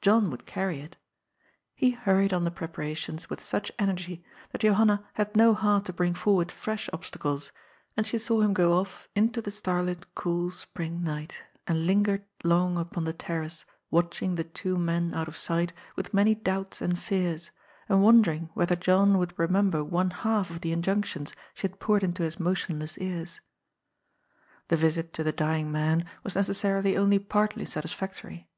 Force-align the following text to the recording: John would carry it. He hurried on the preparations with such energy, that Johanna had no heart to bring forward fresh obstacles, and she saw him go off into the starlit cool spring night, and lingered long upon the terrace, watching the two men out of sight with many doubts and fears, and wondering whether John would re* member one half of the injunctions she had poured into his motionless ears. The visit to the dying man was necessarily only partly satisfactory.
John 0.00 0.30
would 0.30 0.46
carry 0.46 0.78
it. 0.78 0.94
He 1.74 1.90
hurried 1.90 2.32
on 2.32 2.44
the 2.44 2.52
preparations 2.52 3.28
with 3.28 3.42
such 3.42 3.72
energy, 3.80 4.24
that 4.52 4.60
Johanna 4.60 5.04
had 5.14 5.34
no 5.34 5.54
heart 5.54 5.86
to 5.86 5.92
bring 5.92 6.14
forward 6.14 6.52
fresh 6.52 6.88
obstacles, 6.92 7.50
and 7.96 8.06
she 8.06 8.16
saw 8.16 8.42
him 8.42 8.52
go 8.54 8.74
off 8.74 9.08
into 9.16 9.42
the 9.42 9.50
starlit 9.50 10.14
cool 10.14 10.52
spring 10.52 11.02
night, 11.02 11.42
and 11.66 11.84
lingered 11.84 12.22
long 12.44 12.78
upon 12.78 13.02
the 13.02 13.12
terrace, 13.12 13.64
watching 13.90 14.36
the 14.36 14.44
two 14.44 14.78
men 14.78 15.12
out 15.14 15.26
of 15.26 15.36
sight 15.36 15.72
with 15.96 16.14
many 16.14 16.36
doubts 16.36 16.80
and 16.80 16.96
fears, 16.96 17.50
and 17.88 18.04
wondering 18.04 18.50
whether 18.54 18.76
John 18.76 19.18
would 19.18 19.36
re* 19.36 19.48
member 19.48 19.82
one 19.82 20.10
half 20.10 20.48
of 20.50 20.60
the 20.60 20.70
injunctions 20.70 21.32
she 21.54 21.62
had 21.62 21.80
poured 21.80 22.04
into 22.04 22.22
his 22.22 22.38
motionless 22.38 22.98
ears. 22.98 23.40
The 24.68 24.76
visit 24.76 25.12
to 25.14 25.24
the 25.24 25.32
dying 25.32 25.72
man 25.72 26.04
was 26.22 26.36
necessarily 26.36 26.96
only 26.96 27.18
partly 27.18 27.64
satisfactory. 27.64 28.48